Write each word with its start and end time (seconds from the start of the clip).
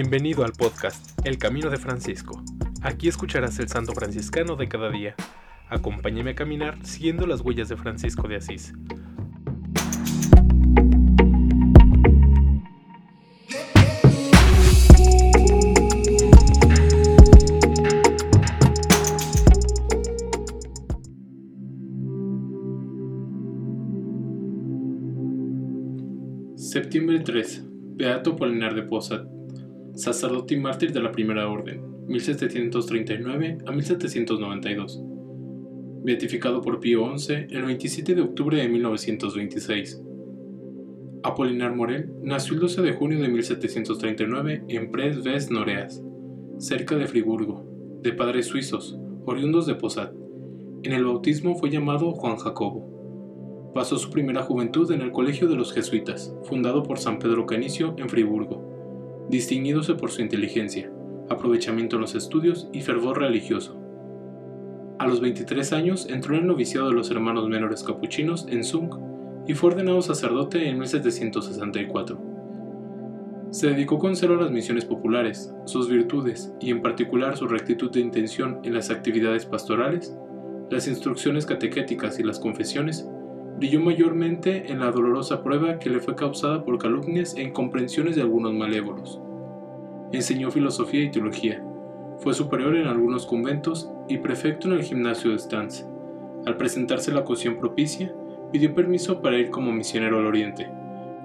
Bienvenido 0.00 0.44
al 0.44 0.52
podcast 0.52 1.18
El 1.26 1.38
Camino 1.38 1.70
de 1.70 1.76
Francisco. 1.76 2.40
Aquí 2.82 3.08
escucharás 3.08 3.58
el 3.58 3.66
santo 3.66 3.94
franciscano 3.94 4.54
de 4.54 4.68
cada 4.68 4.90
día. 4.90 5.16
Acompáñame 5.68 6.30
a 6.30 6.34
caminar 6.36 6.78
siguiendo 6.86 7.26
las 7.26 7.40
huellas 7.40 7.68
de 7.68 7.76
Francisco 7.76 8.28
de 8.28 8.36
Asís. 8.36 8.72
Septiembre 26.54 27.18
3. 27.18 27.64
Beato 27.96 28.36
Polinar 28.36 28.76
de 28.76 28.84
Posad, 28.84 29.26
sacerdote 29.98 30.54
y 30.54 30.60
mártir 30.60 30.92
de 30.92 31.00
la 31.00 31.10
Primera 31.10 31.48
Orden, 31.48 32.06
1739 32.06 33.58
a 33.66 33.72
1792. 33.72 35.02
Beatificado 36.04 36.60
por 36.62 36.78
Pío 36.78 37.18
XI 37.18 37.46
el 37.50 37.64
27 37.64 38.14
de 38.14 38.22
octubre 38.22 38.58
de 38.58 38.68
1926. 38.68 40.00
Apolinar 41.24 41.74
Morel 41.74 42.12
nació 42.22 42.54
el 42.54 42.60
12 42.60 42.82
de 42.82 42.92
junio 42.92 43.18
de 43.18 43.28
1739 43.28 44.64
en 44.68 44.92
Pres 44.92 45.24
Ves 45.24 45.50
Noreas, 45.50 46.00
cerca 46.58 46.94
de 46.94 47.08
Friburgo, 47.08 47.66
de 48.00 48.12
padres 48.12 48.46
suizos, 48.46 48.96
oriundos 49.26 49.66
de 49.66 49.74
Posad. 49.74 50.12
En 50.84 50.92
el 50.92 51.04
bautismo 51.04 51.56
fue 51.56 51.70
llamado 51.70 52.12
Juan 52.12 52.36
Jacobo. 52.36 53.72
Pasó 53.74 53.98
su 53.98 54.10
primera 54.10 54.44
juventud 54.44 54.92
en 54.92 55.02
el 55.02 55.10
Colegio 55.10 55.48
de 55.48 55.56
los 55.56 55.72
Jesuitas, 55.72 56.32
fundado 56.44 56.84
por 56.84 56.98
San 56.98 57.18
Pedro 57.18 57.46
Canicio 57.46 57.96
en 57.98 58.08
Friburgo, 58.08 58.77
distinguiéndose 59.28 59.94
por 59.94 60.10
su 60.10 60.22
inteligencia, 60.22 60.90
aprovechamiento 61.28 61.96
en 61.96 62.02
los 62.02 62.14
estudios 62.14 62.68
y 62.72 62.80
fervor 62.80 63.18
religioso. 63.18 63.78
A 64.98 65.06
los 65.06 65.20
23 65.20 65.72
años 65.74 66.08
entró 66.10 66.34
en 66.34 66.42
el 66.42 66.46
noviciado 66.48 66.88
de 66.88 66.94
los 66.94 67.10
hermanos 67.10 67.48
menores 67.48 67.84
capuchinos 67.84 68.46
en 68.48 68.64
Zung 68.64 68.94
y 69.46 69.54
fue 69.54 69.70
ordenado 69.70 70.02
sacerdote 70.02 70.68
en 70.68 70.78
1764. 70.78 72.20
Se 73.50 73.68
dedicó 73.68 73.98
con 73.98 74.16
celo 74.16 74.34
a 74.34 74.42
las 74.42 74.50
misiones 74.50 74.84
populares, 74.84 75.54
sus 75.64 75.88
virtudes 75.88 76.52
y 76.60 76.70
en 76.70 76.82
particular 76.82 77.36
su 77.36 77.46
rectitud 77.46 77.90
de 77.90 78.00
intención 78.00 78.58
en 78.64 78.74
las 78.74 78.90
actividades 78.90 79.46
pastorales, 79.46 80.14
las 80.70 80.86
instrucciones 80.86 81.46
catequéticas 81.46 82.18
y 82.18 82.24
las 82.24 82.38
confesiones 82.38 83.08
brilló 83.56 83.80
mayormente 83.80 84.70
en 84.70 84.80
la 84.80 84.90
dolorosa 84.90 85.42
prueba 85.42 85.78
que 85.78 85.90
le 85.90 86.00
fue 86.00 86.14
causada 86.14 86.64
por 86.64 86.78
calumnias 86.78 87.34
e 87.36 87.42
incomprensiones 87.42 88.16
de 88.16 88.22
algunos 88.22 88.52
malévolos. 88.52 89.20
Enseñó 90.12 90.50
filosofía 90.50 91.02
y 91.02 91.10
teología, 91.10 91.62
fue 92.18 92.34
superior 92.34 92.74
en 92.76 92.88
algunos 92.88 93.26
conventos 93.26 93.90
y 94.08 94.18
prefecto 94.18 94.66
en 94.68 94.74
el 94.74 94.82
gimnasio 94.82 95.30
de 95.30 95.38
Stans. 95.38 95.86
Al 96.46 96.56
presentarse 96.56 97.12
la 97.12 97.20
ocasión 97.20 97.58
propicia, 97.58 98.12
pidió 98.50 98.74
permiso 98.74 99.20
para 99.22 99.38
ir 99.38 99.50
como 99.50 99.70
misionero 99.70 100.18
al 100.18 100.26
oriente, 100.26 100.68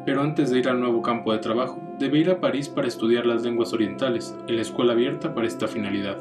pero 0.05 0.21
antes 0.21 0.49
de 0.49 0.59
ir 0.59 0.67
al 0.67 0.79
nuevo 0.79 1.01
campo 1.01 1.31
de 1.31 1.39
trabajo, 1.39 1.81
debe 1.97 2.19
ir 2.19 2.29
a 2.29 2.39
París 2.39 2.69
para 2.69 2.87
estudiar 2.87 3.25
las 3.25 3.43
lenguas 3.43 3.73
orientales, 3.73 4.35
en 4.47 4.57
la 4.57 4.61
escuela 4.61 4.93
abierta 4.93 5.33
para 5.33 5.47
esta 5.47 5.67
finalidad. 5.67 6.17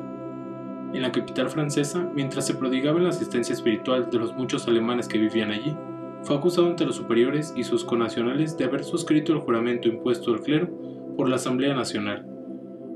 En 0.94 1.02
la 1.02 1.12
capital 1.12 1.50
francesa, 1.50 2.08
mientras 2.14 2.46
se 2.46 2.54
prodigaba 2.54 2.98
en 2.98 3.04
la 3.04 3.10
asistencia 3.10 3.54
espiritual 3.54 4.08
de 4.10 4.18
los 4.18 4.34
muchos 4.36 4.68
alemanes 4.68 5.08
que 5.08 5.18
vivían 5.18 5.50
allí, 5.50 5.76
fue 6.22 6.36
acusado 6.36 6.68
ante 6.68 6.86
los 6.86 6.96
superiores 6.96 7.52
y 7.56 7.64
sus 7.64 7.84
conacionales 7.84 8.56
de 8.56 8.64
haber 8.64 8.84
suscrito 8.84 9.32
el 9.32 9.40
juramento 9.40 9.88
impuesto 9.88 10.32
al 10.32 10.40
clero 10.40 10.68
por 11.16 11.28
la 11.28 11.36
Asamblea 11.36 11.74
Nacional. 11.74 12.31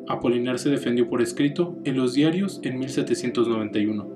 Apolinar 0.08 0.58
se 0.58 0.70
defendió 0.70 1.08
por 1.08 1.22
escrito 1.22 1.76
en 1.84 1.96
los 1.96 2.14
diarios 2.14 2.60
en 2.62 2.78
1791. 2.78 4.08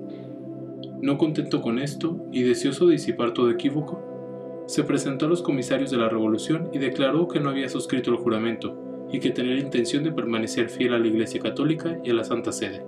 No 1.01 1.17
contento 1.17 1.61
con 1.61 1.79
esto 1.79 2.25
y 2.31 2.43
deseoso 2.43 2.87
de 2.87 2.93
disipar 2.93 3.33
todo 3.33 3.49
equívoco, 3.49 4.63
se 4.67 4.83
presentó 4.83 5.25
a 5.25 5.29
los 5.29 5.41
comisarios 5.41 5.91
de 5.91 5.97
la 5.97 6.09
Revolución 6.09 6.69
y 6.71 6.77
declaró 6.77 7.27
que 7.27 7.39
no 7.39 7.49
había 7.49 7.67
suscrito 7.69 8.11
el 8.11 8.17
juramento 8.17 9.07
y 9.11 9.19
que 9.19 9.31
tenía 9.31 9.55
la 9.55 9.61
intención 9.61 10.03
de 10.03 10.11
permanecer 10.11 10.69
fiel 10.69 10.93
a 10.93 10.99
la 10.99 11.07
Iglesia 11.07 11.41
Católica 11.41 11.97
y 12.03 12.11
a 12.11 12.13
la 12.13 12.23
Santa 12.23 12.51
Sede. 12.51 12.85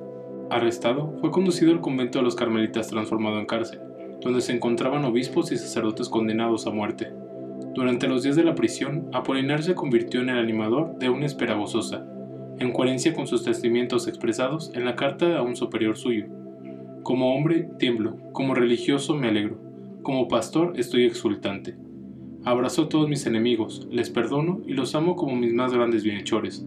Arrestado, 0.50 1.16
fue 1.20 1.32
conducido 1.32 1.72
al 1.72 1.82
convento 1.82 2.20
de 2.20 2.26
los 2.26 2.36
Carmelitas 2.36 2.88
transformado 2.88 3.40
en 3.40 3.46
cárcel 3.46 3.80
donde 4.24 4.42
se 4.42 4.54
encontraban 4.54 5.06
obispos 5.06 5.52
y 5.52 5.58
sacerdotes 5.58 6.10
condenados 6.10 6.66
a 6.66 6.72
muerte. 6.72 7.12
Durante 7.76 8.08
los 8.08 8.24
días 8.24 8.36
de 8.36 8.44
la 8.44 8.56
prisión, 8.56 9.10
Apolinar 9.12 9.64
se 9.64 9.76
convirtió 9.76 10.22
en 10.22 10.30
el 10.30 10.38
animador 10.38 10.98
de 10.98 11.10
una 11.10 11.26
espera 11.26 11.56
gozosa, 11.56 12.06
en 12.60 12.72
coherencia 12.72 13.14
con 13.14 13.28
sus 13.28 13.44
testimonios 13.44 14.08
expresados 14.08 14.72
en 14.74 14.86
la 14.86 14.96
carta 14.96 15.38
a 15.38 15.42
un 15.42 15.56
superior 15.56 15.98
suyo. 15.98 16.26
Como 17.04 17.36
hombre, 17.36 17.70
tiemblo, 17.80 18.18
como 18.32 18.54
religioso, 18.54 19.16
me 19.16 19.28
alegro, 19.28 19.58
como 20.04 20.28
pastor, 20.28 20.74
estoy 20.78 21.06
exultante. 21.06 21.76
Abrazo 22.46 22.84
a 22.84 22.90
todos 22.90 23.08
mis 23.08 23.26
enemigos, 23.26 23.88
les 23.90 24.10
perdono 24.10 24.62
y 24.68 24.74
los 24.74 24.96
amo 24.96 25.16
como 25.16 25.36
mis 25.36 25.54
más 25.54 25.74
grandes 25.74 26.04
bienhechores. 26.04 26.66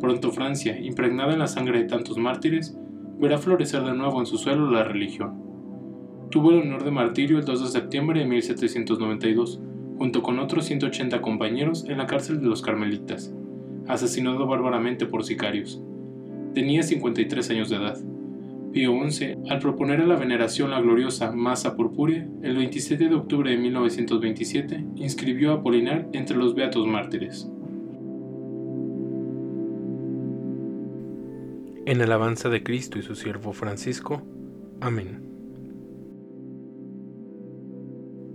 Pronto 0.00 0.30
Francia, 0.32 0.78
impregnada 0.78 1.32
en 1.32 1.38
la 1.38 1.46
sangre 1.46 1.78
de 1.78 1.88
tantos 1.88 2.18
mártires, 2.18 2.76
verá 3.18 3.38
florecer 3.38 3.82
de 3.84 3.94
nuevo 3.94 4.20
en 4.20 4.26
su 4.26 4.36
suelo 4.36 4.70
la 4.70 4.84
religión. 4.84 5.42
Tuvo 6.30 6.50
el 6.50 6.60
honor 6.60 6.84
de 6.84 6.90
martirio 6.90 7.38
el 7.38 7.44
2 7.44 7.62
de 7.62 7.68
septiembre 7.68 8.20
de 8.20 8.26
1792, 8.26 9.60
junto 9.96 10.22
con 10.22 10.38
otros 10.38 10.66
180 10.66 11.22
compañeros 11.22 11.86
en 11.88 11.98
la 11.98 12.06
cárcel 12.06 12.40
de 12.40 12.48
los 12.48 12.60
Carmelitas, 12.60 13.32
asesinado 13.88 14.46
bárbaramente 14.46 15.06
por 15.06 15.24
sicarios. 15.24 15.82
Tenía 16.54 16.82
53 16.82 17.50
años 17.50 17.70
de 17.70 17.76
edad. 17.76 17.98
Pío 18.72 18.92
XI, 19.08 19.36
al 19.50 19.60
proponer 19.60 20.00
a 20.00 20.06
la 20.06 20.16
veneración 20.16 20.70
la 20.70 20.80
gloriosa 20.80 21.30
Masa 21.30 21.76
Purpúrea, 21.76 22.26
el 22.42 22.56
27 22.56 23.08
de 23.08 23.14
octubre 23.14 23.50
de 23.50 23.56
1927, 23.56 24.84
inscribió 24.96 25.52
a 25.52 25.54
Apolinar 25.56 26.08
entre 26.12 26.36
los 26.36 26.54
beatos 26.54 26.86
mártires. 26.86 27.48
En 31.86 32.00
alabanza 32.00 32.48
de 32.48 32.62
Cristo 32.62 32.98
y 32.98 33.02
su 33.02 33.14
siervo 33.14 33.52
Francisco. 33.52 34.22
Amén. 34.80 35.22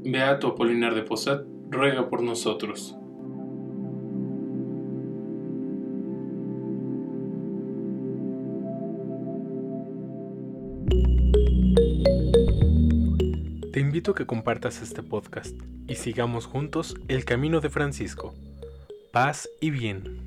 Beato 0.06 0.48
Apolinar 0.48 0.96
de 0.96 1.04
Posad, 1.04 1.44
ruega 1.70 2.10
por 2.10 2.22
nosotros. 2.22 2.99
Te 13.80 13.84
invito 13.84 14.12
a 14.12 14.16
que 14.16 14.26
compartas 14.26 14.82
este 14.82 15.04
podcast 15.04 15.56
y 15.88 15.96
sigamos 15.96 16.48
juntos 16.48 16.98
el 17.08 17.24
camino 17.24 17.62
de 17.62 17.70
Francisco. 17.70 18.36
Paz 19.14 19.48
y 19.62 19.70
bien. 19.70 20.20